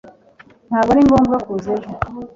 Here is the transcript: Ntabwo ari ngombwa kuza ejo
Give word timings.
Ntabwo 0.69 0.89
ari 0.91 1.01
ngombwa 1.07 1.35
kuza 1.45 1.69
ejo 1.75 1.91